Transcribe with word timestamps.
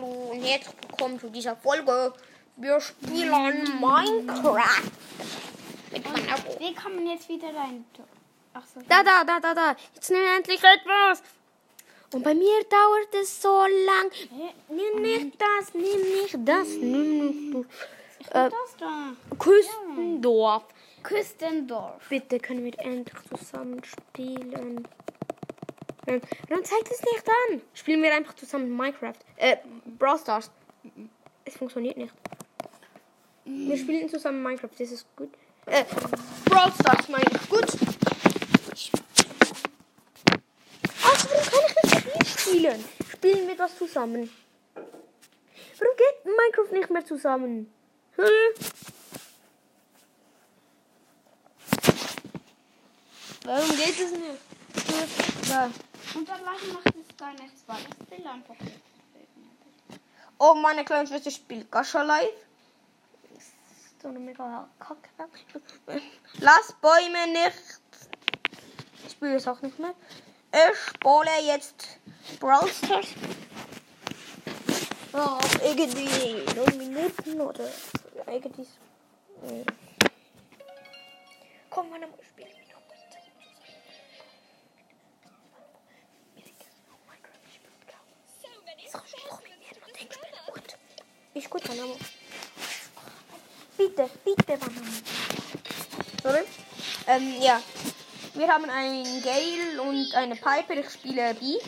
Hallo 0.00 0.30
und 0.30 0.42
herzlich 0.42 0.74
willkommen 0.88 1.20
zu 1.20 1.28
dieser 1.28 1.56
Folge. 1.56 2.14
Wir 2.56 2.80
spielen 2.80 3.80
Minecraft. 3.80 4.82
Mit 5.92 6.04
meiner 6.04 6.74
kann 6.74 6.94
man 6.94 7.06
jetzt 7.06 7.28
wieder 7.28 7.48
rein? 7.48 7.84
Ach 8.54 8.62
so. 8.72 8.80
Da, 8.88 9.02
da, 9.02 9.24
da, 9.24 9.40
da, 9.40 9.52
da. 9.54 9.76
Jetzt 9.94 10.10
nimm 10.10 10.22
endlich 10.38 10.60
etwas. 10.62 11.22
Und 12.14 12.22
bei 12.22 12.34
mir 12.34 12.64
dauert 12.70 13.14
es 13.20 13.42
so 13.42 13.60
lang. 13.60 14.10
Hä? 14.12 14.54
Nimm 14.68 15.02
nicht 15.02 15.36
das, 15.38 15.74
nimm 15.74 15.82
nicht 15.84 16.36
das, 16.46 16.68
nimm 16.68 17.50
nicht 17.52 17.68
Ich 18.20 18.26
das. 18.28 18.50
bin 18.50 18.52
das 18.52 18.76
da. 18.78 19.12
Äh, 19.32 19.36
Küstendorf. 19.38 20.64
Küstendorf. 21.02 22.08
Bitte 22.08 22.38
können 22.38 22.64
wir 22.64 22.78
endlich 22.78 23.18
zusammen 23.38 23.82
spielen. 23.84 24.88
Dann, 26.06 26.20
dann 26.48 26.64
zeigt 26.64 26.90
es 26.90 27.00
nicht 27.02 27.28
an. 27.28 27.60
Spielen 27.74 28.02
wir 28.02 28.14
einfach 28.14 28.34
zusammen 28.34 28.74
Minecraft. 28.74 29.14
Äh, 29.36 29.56
Brawl 29.98 30.18
Stars. 30.18 30.50
Es 31.44 31.56
funktioniert 31.56 31.96
nicht. 31.96 32.12
Wir 33.44 33.76
spielen 33.76 34.08
zusammen 34.08 34.42
Minecraft, 34.42 34.70
das 34.78 34.92
ist 34.92 35.06
gut. 35.16 35.32
Äh, 35.66 35.84
Brawl 36.44 36.72
Stars 36.72 37.08
meine 37.08 37.24
ich. 37.24 37.48
Gut. 37.48 37.66
Warum 41.02 41.42
kann 41.44 41.60
ich 41.66 41.74
das 41.82 41.90
Spiel 42.00 42.26
spielen? 42.26 42.84
Spielen 43.12 43.48
wir 43.48 43.56
das 43.56 43.76
zusammen. 43.76 44.30
Warum 44.74 45.96
geht 45.96 46.24
Minecraft 46.24 46.72
nicht 46.72 46.90
mehr 46.90 47.04
zusammen? 47.04 47.72
Hm? 48.16 48.24
Warum 53.44 53.68
geht 53.70 53.98
es 53.98 54.10
nicht? 54.12 55.48
Ja. 55.48 55.70
Und 56.14 56.28
dann 56.28 56.44
macht 56.44 56.62
es 56.64 57.16
gar 57.16 57.32
nichts, 57.32 57.62
weil 57.66 57.78
es 57.78 58.10
will 58.10 58.26
einfach 58.26 58.58
nicht. 58.60 58.80
Oh, 60.38 60.54
meine 60.54 60.84
kleine 60.84 61.06
Schwester 61.06 61.30
spielt 61.30 61.70
Gascha 61.70 62.02
Live. 62.02 62.28
So 64.02 64.08
eine 64.08 64.18
mega 64.18 64.68
Kacke. 64.78 65.10
Lass 66.38 66.72
Bäume 66.80 67.26
nicht. 67.32 67.80
Ich 69.04 69.12
spiele 69.12 69.34
es 69.34 69.46
auch 69.46 69.60
nicht 69.60 69.78
mehr. 69.78 69.94
Ich 70.52 70.78
spiele 70.94 71.42
jetzt 71.46 72.00
Brawl 72.40 72.68
Stars. 72.68 73.08
Ja, 75.12 75.38
irgendwie 75.62 76.44
9 76.54 76.78
Minuten 76.78 77.40
oder 77.40 77.68
irgendwie. 78.26 78.66
Komm, 81.68 81.90
meine 81.90 82.06
Mutter 82.06 82.24
spielen. 82.24 82.59
Gut, 91.50 91.64
Banamo. 91.66 91.96
Bitte, 93.76 94.08
bitte, 94.24 94.56
Banamo. 94.56 94.92
Sorry. 96.22 96.44
Ähm, 97.08 97.42
ja. 97.42 97.60
Wir 98.34 98.46
haben 98.46 98.70
einen 98.70 99.20
Gale 99.22 99.82
und 99.82 100.14
eine 100.14 100.36
Piper. 100.36 100.74
Ich 100.74 100.90
spiele 100.90 101.34
B. 101.34 101.58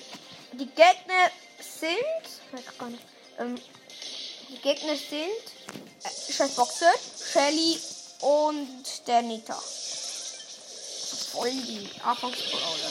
Die 0.52 0.66
Gegner 0.66 1.30
sind. 1.58 2.22
Weiß 2.52 2.78
gar 2.78 2.90
nicht. 2.90 3.02
Ähm, 3.40 3.56
die 4.48 4.58
Gegner 4.58 4.94
sind. 4.94 5.42
Äh, 6.04 6.32
Chef 6.32 6.54
Boxer, 6.54 6.92
Shelly 7.32 7.80
und 8.20 9.08
der 9.08 9.22
Nita. 9.22 9.60
Voll 11.32 11.50
die 11.50 11.90
Anfangsbrawler. 12.04 12.90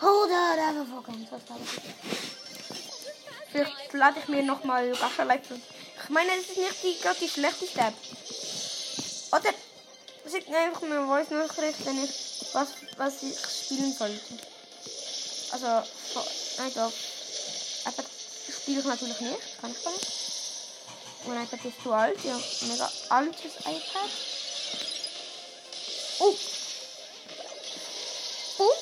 Da, 0.00 0.72
ganz 1.02 1.32
was 1.32 1.44
da. 1.46 1.56
Vielleicht 3.54 3.92
lade 3.92 4.18
ich 4.18 4.26
mir 4.26 4.42
nochmal 4.42 4.90
Gascha 4.96 5.22
Live. 5.22 5.42
Ich 5.48 6.08
meine, 6.08 6.30
das 6.30 6.50
ist 6.50 6.56
nicht 6.56 6.82
die, 6.82 7.00
gerade 7.00 7.20
die 7.20 7.28
schlechteste 7.28 7.78
App. 7.78 7.94
Oder 9.30 9.54
schickt 10.28 10.48
mir 10.48 10.58
einfach 10.58 10.82
eine 10.82 11.06
Voice 11.06 11.30
Nachricht, 11.30 11.86
wenn 11.86 12.02
ich 12.02 12.10
was, 12.52 12.70
was 12.96 13.22
ich 13.22 13.38
spielen 13.38 13.92
sollte. 13.92 14.20
Also, 15.52 15.88
so, 16.12 16.24
nein, 16.58 16.72
doch. 16.74 16.92
iPad 17.86 18.06
spiele 18.60 18.80
ich 18.80 18.86
natürlich 18.86 19.20
nicht, 19.20 19.60
kann 19.60 19.70
ich 19.70 19.86
nicht. 19.86 20.12
Mein 21.26 21.44
iPad 21.44 21.64
ist 21.64 21.80
zu 21.80 21.92
alt, 21.92 22.18
ja, 22.24 22.36
mega 22.62 22.90
altes 23.10 23.52
iPad. 23.60 24.10
Oh! 26.18 26.34
Oh! 28.58 28.72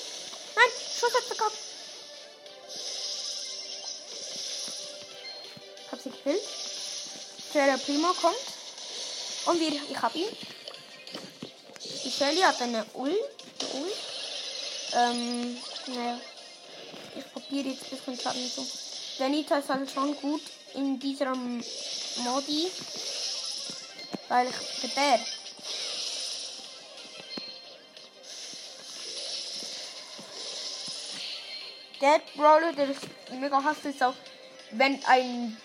Nein, 0.57 0.65
Schuss 0.99 1.15
hat 1.15 1.25
verkackt. 1.25 1.72
Der 7.55 7.77
Primo 7.77 8.09
kommt. 8.15 8.37
Und 9.45 9.61
wir, 9.61 9.73
ich 9.73 10.01
hab 10.01 10.15
ihn. 10.15 10.29
Die 12.05 12.11
Shelly 12.11 12.41
hat 12.41 12.61
eine 12.63 12.85
Ult. 12.95 13.13
Ult. 13.75 13.93
Ähm, 14.95 15.59
naja. 15.89 16.19
Ich 17.15 17.33
probiere 17.33 17.69
jetzt 17.69 17.85
ein 17.85 17.91
bisschen 17.91 18.21
Schaden 18.21 18.51
zu. 18.51 18.67
Der 19.19 19.29
Nita 19.29 19.59
ist 19.59 19.69
halt 19.69 19.91
schon 19.91 20.17
gut 20.17 20.41
in 20.75 20.99
dieser 20.99 21.35
Modi. 21.35 22.71
Weil 24.29 24.49
ich, 24.49 24.81
der 24.81 24.89
Bär. 24.89 25.21
Der 32.01 32.21
Brawler, 32.35 32.73
der 32.73 32.91
ich 32.91 32.99
mega 33.39 33.63
hasse, 33.63 33.91
ist 33.91 34.03
auch, 34.03 34.15
wenn 34.71 35.05
ein 35.05 35.57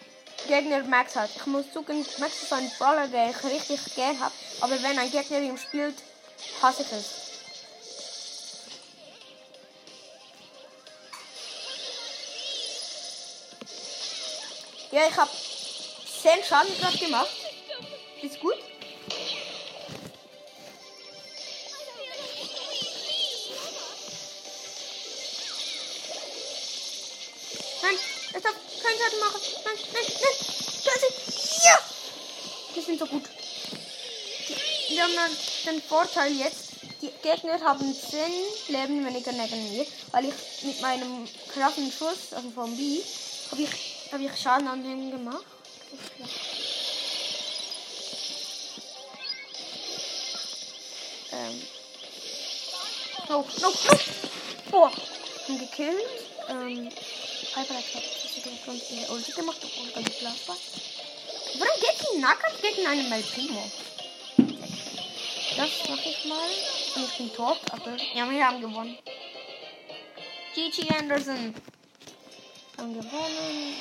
Gegner 0.48 0.84
Max 0.84 1.16
hat. 1.16 1.30
Ich 1.36 1.46
muss 1.46 1.72
zugeben, 1.72 2.06
Max 2.20 2.44
ist 2.44 2.54
ein 2.54 2.72
Brawler, 2.78 3.08
der 3.08 3.30
ich 3.30 3.44
richtig 3.44 3.96
gern 3.96 4.20
habe. 4.20 4.34
Aber 4.62 4.82
wenn 4.82 4.98
ein 4.98 5.12
Gegner 5.12 5.40
ihm 5.40 5.58
spielt, 5.58 5.96
hasse 6.62 6.84
ich 6.84 6.92
es. 6.92 7.06
Ja, 14.92 15.02
ich 15.10 15.18
habe 15.18 15.30
10 16.22 16.44
Schaden 16.44 16.78
gerade 16.80 16.98
gemacht. 16.98 17.30
Ist 18.22 18.40
gut. 18.40 18.56
Schaden 28.98 29.20
machen. 29.20 29.42
Nein, 29.64 29.76
nein, 29.94 30.06
nein. 30.08 30.58
Das 30.86 31.64
ja! 31.64 31.80
Wir 32.74 32.84
sind 32.84 33.00
so 33.00 33.06
gut. 33.06 33.24
Wir 34.90 35.04
haben 35.04 35.16
dann 35.16 35.38
den 35.66 35.82
Vorteil 35.82 36.34
jetzt. 36.34 36.68
Die 37.02 37.12
Gegner 37.22 37.60
haben 37.62 37.96
10 37.96 38.20
Leben 38.70 39.06
weniger 39.06 39.32
neben 39.32 39.72
mir, 39.72 39.86
weil 40.12 40.26
ich 40.26 40.64
mit 40.64 40.82
meinem 40.82 41.28
krassen 41.54 41.92
Schuss, 41.92 42.34
also 42.34 42.50
vom 42.50 42.76
B, 42.76 43.02
habe 43.52 43.62
ich, 43.62 43.70
hab 44.12 44.20
ich 44.20 44.42
Schaden 44.42 44.68
an 44.68 44.84
denen 44.84 45.12
gemacht. 45.12 45.46
Ähm. 51.32 51.62
No, 53.30 53.46
no, 53.62 53.70
no! 53.70 53.74
Boah! 54.72 54.92
Ihn 55.48 55.60
gekillt. 55.60 56.02
Ähm. 56.50 56.90
Piper 57.54 57.74
hat 57.76 58.27
schon 58.44 58.76
in 58.90 59.00
der 59.02 59.12
Ulti 59.12 59.32
gemacht 59.32 59.58
und 59.64 59.96
dann 59.96 60.04
geschlafen. 60.04 60.56
Warum 61.60 61.80
geht 61.80 62.14
die 62.14 62.20
Nahkampf 62.20 62.62
gegen 62.62 62.88
einen 62.88 63.12
El 63.12 63.24
Primo? 63.24 63.72
Das 65.58 65.90
mache 65.90 66.10
ich 66.10 66.26
mal. 66.26 66.50
Und 66.96 67.04
ich 67.04 67.18
bin 67.18 67.34
tot, 67.34 67.60
aber 67.72 67.98
ja, 68.14 68.30
wir 68.30 68.48
haben 68.48 68.62
gewonnen. 68.62 68.98
GG 70.54 70.90
Anderson. 70.90 71.56
Haben 72.78 72.94
gewonnen. 72.94 73.76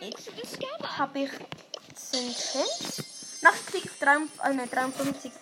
Jetzt 0.00 0.58
habe 0.98 1.18
ich 1.20 1.30
10 1.94 2.34
Chance. 2.34 3.04
Nach 3.42 3.66
Krieg 3.66 3.88
3, 4.00 4.16
eine 4.38 4.66
53 4.66 5.32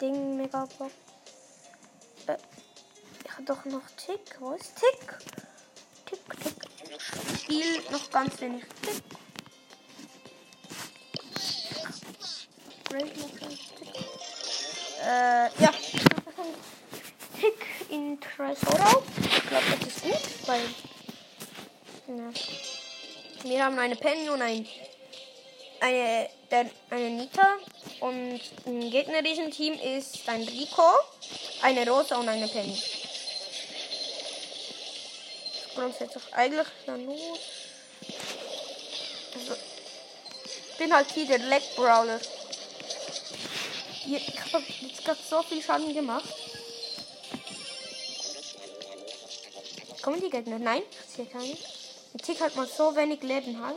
Ding 0.00 0.36
Megabox. 0.36 1.07
Äh, 2.28 2.36
ich 3.24 3.32
habe 3.32 3.42
doch 3.44 3.64
noch 3.64 3.82
Tick. 3.96 4.36
Wo 4.38 4.52
ist 4.52 4.74
Tick? 4.76 5.18
Tick, 6.06 6.20
Tick. 6.42 7.40
Spiel 7.40 7.80
noch 7.90 8.10
ganz 8.10 8.40
wenig 8.40 8.64
Tick. 8.82 9.02
Äh, 15.02 15.62
ja. 15.62 15.72
Tick 17.40 17.90
in 17.90 18.20
Tresoro. 18.20 19.02
Ich 19.20 19.48
glaube, 19.48 19.64
das 19.80 19.88
ist 19.88 20.02
gut, 20.02 20.48
weil. 20.48 20.60
Ja. 22.08 22.30
Wir 23.44 23.64
haben 23.64 23.78
eine 23.78 23.96
Penny 23.96 24.28
und 24.28 24.42
ein, 24.42 24.66
eine, 25.80 26.28
eine 26.90 27.10
Nita. 27.10 27.56
Und 28.00 28.40
im 28.66 28.90
gegnerischen 28.90 29.50
Team 29.50 29.74
ist 29.74 30.28
ein 30.28 30.42
Rico. 30.42 30.82
Eine 31.62 31.88
Rosa 31.90 32.16
und 32.16 32.28
eine 32.28 32.48
Penny. 32.48 32.80
Grundsätzlich 35.74 36.22
eigentlich 36.32 36.66
nur. 36.86 37.38
Also, 39.34 39.54
ich 40.70 40.76
bin 40.78 40.92
halt 40.92 41.10
hier 41.12 41.26
der 41.26 41.38
Leg 41.38 41.62
Brawler. 41.76 42.20
Ich 44.06 44.52
habe 44.52 44.64
jetzt 44.80 45.04
gerade 45.04 45.20
so 45.28 45.42
viel 45.42 45.62
Schaden 45.62 45.92
gemacht. 45.92 46.24
Kommen 50.00 50.20
die 50.22 50.30
Gegner? 50.30 50.58
Nein, 50.58 50.82
ich 50.90 51.16
sehe 51.16 51.26
keine. 51.26 51.56
Ich 52.14 52.22
krieg 52.22 52.40
halt 52.40 52.56
mal 52.56 52.66
so 52.66 52.96
wenig 52.96 53.22
Leben 53.22 53.62
halt. 53.62 53.76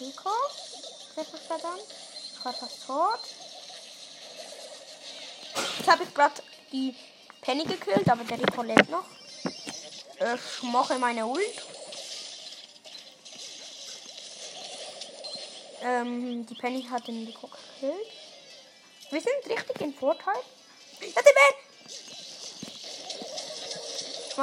Rico. 0.00 0.30
Treffer 1.14 1.38
verdammt. 1.38 1.82
Ich 2.32 2.44
war 2.44 2.52
fast 2.52 2.86
tot. 2.86 3.20
Jetzt 5.78 5.88
habe 5.88 6.04
ich 6.04 6.14
gerade 6.14 6.42
die 6.72 6.94
Penny 7.40 7.64
gekillt, 7.64 8.08
aber 8.08 8.24
der 8.24 8.38
Rico 8.38 8.62
lebt 8.62 8.90
noch. 8.90 9.04
Ich 10.20 10.62
mache 10.62 10.98
meine 10.98 11.26
Ult. 11.26 11.62
Ähm, 15.82 16.44
die 16.46 16.54
Penny 16.54 16.82
hat 16.84 17.06
den 17.06 17.26
Rico 17.26 17.48
gekillt. 17.48 18.08
Wir 19.10 19.20
sind 19.20 19.46
richtig 19.48 19.80
im 19.80 19.94
Vorteil. 19.94 20.42
Ja, 21.00 21.22
der 21.22 21.32
Bär! 21.32 21.54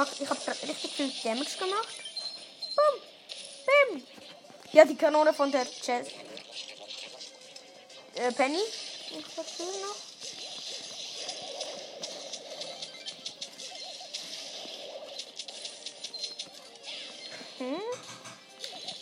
Ich, 0.04 0.20
ich 0.20 0.28
habe 0.28 0.40
richtig 0.68 0.92
viel 0.92 1.12
Damage 1.22 1.56
gemacht. 1.58 1.94
Boom! 2.74 3.02
Bim! 3.66 4.06
Ja, 4.76 4.84
die 4.84 4.94
Kanone 4.94 5.32
von 5.32 5.50
der 5.50 5.64
Chess. 5.64 6.08
Äh, 8.14 8.30
Penny. 8.32 8.58
Ich 8.58 9.36
noch? 9.38 9.96
Hm. 17.56 17.80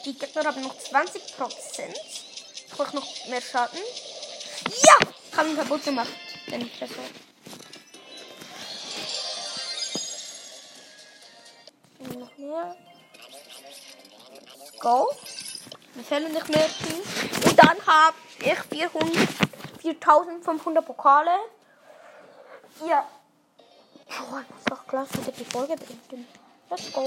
Die 0.04 0.16
Gegner 0.16 0.44
haben 0.44 0.62
noch 0.62 0.78
20 0.78 1.36
Prozent. 1.36 1.98
Ich 2.54 2.68
brauche 2.68 2.94
noch 2.94 3.26
mehr 3.26 3.42
Schaden. 3.42 3.80
Ja! 4.80 5.08
Ich 5.32 5.36
habe 5.36 5.48
ihn 5.48 5.56
kaputt 5.56 5.84
gemacht. 5.84 6.12
Den 6.52 6.66
ich 6.66 6.78
besser. 6.78 7.02
Noch 12.16 12.38
mehr. 12.38 12.76
Go. 14.78 15.10
Wir 15.94 16.04
fehlen 16.04 16.32
nicht 16.32 16.48
mehr. 16.48 16.68
Und 17.44 17.58
dann 17.58 17.86
habe 17.86 18.16
ich 18.40 18.58
400, 18.58 19.28
4500 19.80 20.84
Pokale. 20.84 21.30
Ja. 22.86 23.08
Oh, 24.08 24.38
ich 24.40 24.70
muss 24.70 24.78
auch 24.78 24.86
gleich 24.88 25.12
wieder 25.12 25.32
die 25.32 25.44
Folge 25.44 25.76
beenden. 25.76 26.26
Let's 26.68 26.92
go. 26.92 27.06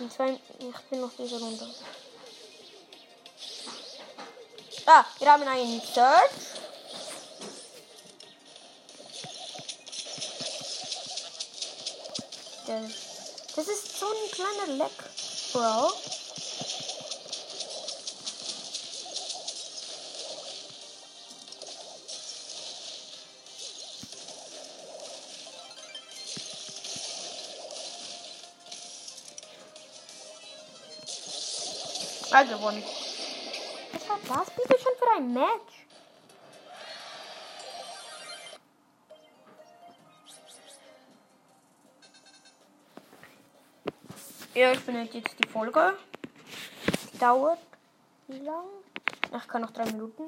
In 0.00 0.10
zwei, 0.10 0.40
ich 0.58 0.80
bin 0.88 1.00
noch 1.00 1.12
diese 1.16 1.38
Runde. 1.38 1.68
Ah, 4.86 5.04
wir 5.18 5.32
haben 5.32 5.46
einen 5.46 5.80
Search. 5.82 6.30
Der 12.66 13.09
das 13.60 13.68
ist 13.68 14.00
so 14.00 14.06
ein 14.06 14.30
kleiner 14.32 14.78
Leck, 14.78 14.90
Bro. 15.52 15.92
Ah, 32.32 32.42
gewonnen. 32.44 32.82
Was 33.92 34.08
war 34.08 34.38
das 34.38 34.54
bitte 34.54 34.80
schon 34.80 34.92
für 34.98 35.16
ein 35.16 35.34
Match? 35.34 35.79
Ja, 44.60 44.72
ich 44.72 44.84
benötige 44.84 45.26
jetzt 45.26 45.42
die 45.42 45.48
Folge. 45.48 45.96
Dauert 47.18 47.60
wie 48.28 48.40
lang? 48.40 48.66
Ich 49.34 49.48
kann 49.48 49.62
noch 49.62 49.70
drei 49.70 49.86
Minuten, 49.86 50.24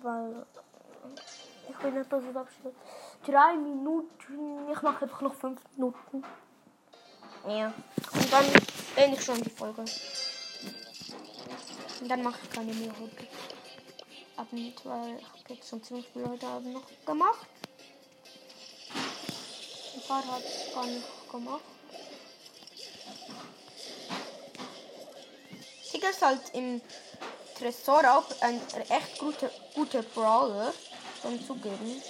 weil 0.00 0.46
ich 1.68 1.82
will 1.82 1.90
nicht, 1.90 2.12
dass 2.12 2.22
es. 2.22 3.26
Drei 3.26 3.56
Minuten. 3.56 4.70
Ich 4.72 4.80
mache 4.80 5.02
einfach 5.02 5.20
noch 5.22 5.34
fünf 5.34 5.60
Minuten. 5.74 6.22
Ja. 7.48 7.74
Und 8.12 8.32
dann 8.32 8.44
beende 8.94 9.16
ich 9.16 9.24
schon 9.24 9.42
die 9.42 9.50
Folge. 9.50 9.84
Und 12.00 12.08
dann 12.08 12.22
mache 12.22 12.38
ich 12.44 12.50
keine 12.50 12.72
mehr 12.74 12.92
heute. 12.92 13.26
Ab 14.36 14.52
nicht, 14.52 14.86
weil 14.86 15.18
ich 15.18 15.26
habe 15.26 15.38
jetzt 15.48 15.68
schon 15.68 15.82
ziemlich 15.82 16.08
viele 16.12 16.26
Leute 16.26 16.46
haben 16.46 16.72
noch 16.72 16.86
gemacht. 17.04 17.48
Ein 19.96 20.02
paar 20.06 20.24
hat 20.24 20.44
es 20.44 20.72
gar 20.72 20.86
nicht 20.86 21.28
gemacht. 21.28 21.64
Ist 26.10 26.22
halt 26.22 26.42
im 26.52 26.80
Tresor 27.58 28.00
auch 28.18 28.24
ein 28.40 28.60
echt 28.88 29.18
guter, 29.18 29.50
guter 29.74 30.02
Brawler. 30.02 30.72
Schon 31.20 31.44
zugeben. 31.44 32.02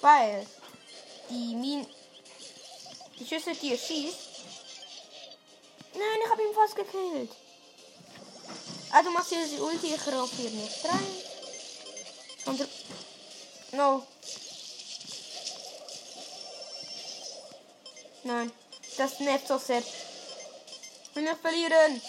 Weil 0.00 0.46
die 1.30 1.54
Min 1.54 1.86
die 3.18 3.26
Schüsse, 3.26 3.52
die 3.54 3.72
er 3.72 3.78
schießt. 3.78 4.28
Nein, 5.94 6.20
ich 6.24 6.30
habe 6.30 6.42
ihn 6.42 6.54
fast 6.54 6.76
gekillt. 6.76 7.30
Also 8.90 9.10
machst 9.10 9.32
du 9.32 9.36
die 9.36 9.60
Ulti, 9.60 9.94
ich 9.94 10.12
rauf 10.12 10.30
hier 10.36 10.50
nicht 10.50 10.84
rein. 10.84 11.06
Und 12.46 12.68
no. 13.72 14.06
Nein. 18.24 18.52
Das 18.98 19.20
nervt 19.20 19.46
sehr. 19.60 19.78
Ich 19.78 21.14
will 21.14 21.22
nicht 21.22 21.40
verlieren. 21.40 22.02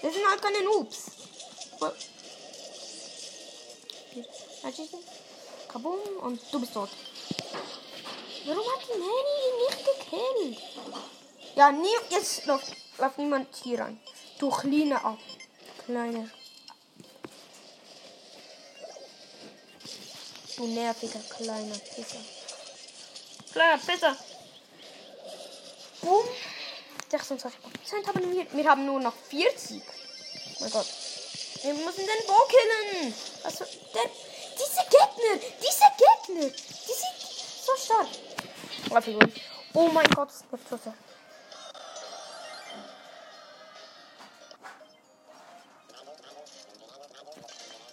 Das 0.00 0.14
sind 0.14 0.26
halt 0.26 0.40
keine 0.42 0.62
Noobs. 0.64 1.04
Kabum 5.68 6.00
und 6.22 6.40
du 6.50 6.60
bist 6.60 6.72
tot. 6.72 6.88
Warum 8.46 8.64
hat 8.64 8.80
die 8.88 8.98
Nanny 8.98 9.34
ihn 9.46 9.56
nicht 9.66 9.84
gekillt? 9.84 10.58
Ja, 11.54 11.70
nie, 11.70 11.88
jetzt 12.08 12.46
läuft, 12.46 12.72
läuft 12.96 13.18
niemand 13.18 13.54
hier 13.62 13.80
rein. 13.80 14.00
Du 14.38 14.48
kleine 14.48 15.04
ab. 15.04 15.18
Kleine. 15.84 16.30
Du 20.56 20.66
nerviger 20.68 21.20
kleiner 21.36 21.78
Pisser. 21.78 22.45
Kleiner 23.56 23.78
Pisser. 23.78 24.14
Boom. 26.02 26.26
26% 27.10 28.06
haben 28.06 28.52
wir. 28.52 28.68
Haben 28.68 28.84
nur 28.84 29.00
noch 29.00 29.14
40. 29.30 29.80
Oh 29.80 30.56
mein 30.60 30.70
Gott. 30.70 30.86
Wir 31.62 31.72
müssen 31.72 32.04
den 32.04 32.26
Bo 32.26 32.34
killen. 32.50 33.14
Also, 33.44 33.64
der, 33.94 34.10
diese 34.52 34.82
Gegner. 34.90 35.48
Diese 35.58 35.88
Gegner. 35.96 36.50
Die 36.50 36.92
sind 36.92 37.16
so 37.64 37.72
stark. 37.82 38.08
Oh 39.72 39.88
mein 39.88 40.06
Gott, 40.10 40.28
das 40.28 40.60
ist 40.60 40.84
sehr. 40.84 40.94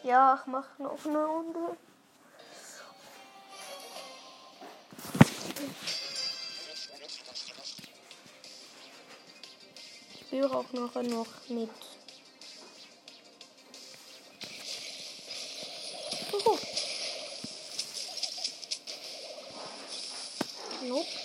Ja, 0.04 0.42
ich 0.42 0.46
mach 0.46 0.78
noch 0.78 1.06
eine 1.06 1.26
Runde. 1.26 1.78
Spiele 10.44 10.58
auch 10.58 10.74
nachher 10.74 11.04
noch 11.04 11.28
mit. 11.48 11.70
Uhu. 16.34 16.58
Nope. 20.82 21.23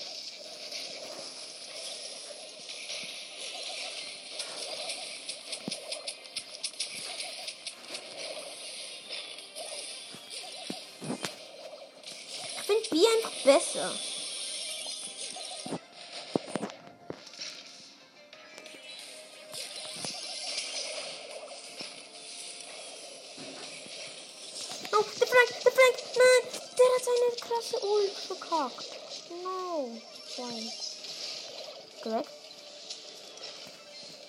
Verkackt. 28.58 29.30
No, 29.44 29.88
why? 30.36 30.72
Korrekt. 32.02 32.28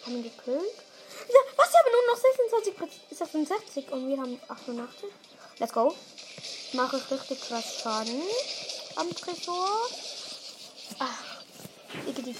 Haben 0.05 0.17
ihn 0.17 0.23
gekillt. 0.23 0.75
Was, 1.57 1.71
wir 1.71 1.79
haben 1.79 1.91
nur 1.91 2.13
noch 2.13 2.21
26, 2.69 3.17
66 3.17 3.91
und 3.91 4.07
wir 4.07 4.17
haben 4.17 4.39
88. 4.47 5.09
Let's 5.57 5.73
go. 5.73 5.95
Mache 6.73 6.97
ich 6.97 7.11
richtig 7.11 7.41
krass 7.41 7.81
Schaden 7.81 8.21
am 8.97 9.15
Tresor. 9.15 9.89
Ach, 10.99 11.41
irgendwie 12.05 12.35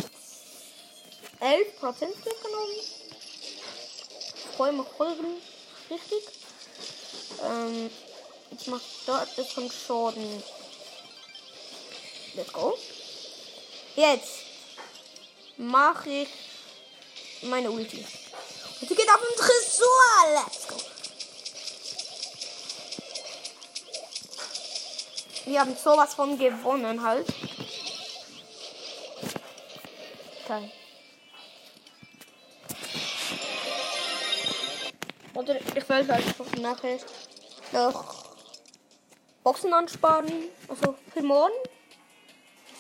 11% 1.42 1.82
weggenommen. 1.82 2.80
Freue 4.56 4.74
mich 4.74 4.88
voll 4.96 5.16
richtig. 5.90 6.24
Ähm, 7.44 7.90
ich 8.52 8.68
mach 8.68 8.82
dort 9.08 9.30
das 9.38 9.48
von 9.54 9.72
Schaden. 9.72 10.44
Let's 12.40 12.54
go. 12.54 12.78
Jetzt 13.98 14.46
mache 15.58 16.10
ich 16.10 16.30
meine 17.42 17.70
Ulti. 17.70 18.06
Und 18.80 18.88
sie 18.88 18.96
geht 18.96 19.10
auf 19.10 19.20
den 19.20 19.36
Tresor. 19.36 20.46
Let's 20.46 20.68
go. 20.70 20.78
Wir 25.48 25.60
haben 25.60 25.76
sowas 25.76 26.14
von 26.14 26.38
gewonnen 26.38 27.04
halt. 27.04 27.28
Okay. 30.46 30.72
Oder 35.34 35.60
ich 35.76 35.90
werde 35.90 36.14
einfach 36.14 36.52
nachher 36.54 37.00
noch 37.74 38.30
Boxen 39.44 39.74
ansparen. 39.74 40.48
Also 40.70 40.96
für 41.14 41.22
morgen. 41.22 41.54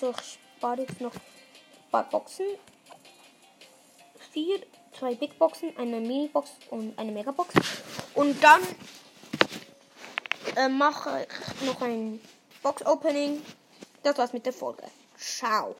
Also 0.01 0.15
ich 0.17 0.39
spare 0.57 0.81
jetzt 0.81 1.01
noch 1.01 1.13
ein 1.13 1.21
paar 1.91 2.09
Boxen. 2.09 2.45
Vier, 4.31 4.61
zwei 4.97 5.13
Big 5.13 5.37
Boxen, 5.37 5.75
eine 5.75 5.99
Mini 5.99 6.29
Box 6.29 6.51
und 6.69 6.97
eine 6.97 7.11
Mega 7.11 7.31
Box. 7.31 7.53
Und 8.13 8.41
dann 8.41 8.61
äh, 10.55 10.69
mache 10.69 11.27
ich 11.27 11.65
noch 11.67 11.81
ein 11.81 12.21
Box 12.63 12.85
Opening. 12.85 13.41
Das 14.01 14.17
war's 14.17 14.31
mit 14.31 14.45
der 14.45 14.53
Folge. 14.53 14.83
Ciao. 15.17 15.75